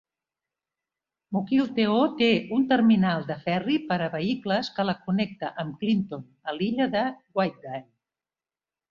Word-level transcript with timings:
Mukilteo 1.35 1.97
té 2.21 2.29
un 2.55 2.63
terminal 2.71 3.27
de 3.27 3.35
ferri 3.43 3.77
per 3.91 3.97
a 4.05 4.07
vehicles 4.15 4.71
que 4.77 4.85
la 4.91 4.95
connecta 5.09 5.51
amb 5.65 5.77
Clinton, 5.83 6.23
a 6.53 6.57
l'illa 6.57 6.89
de 6.97 7.05
Whidbey. 7.41 7.85